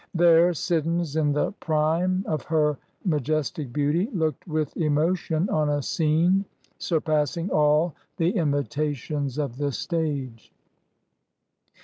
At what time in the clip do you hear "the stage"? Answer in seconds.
9.57-10.51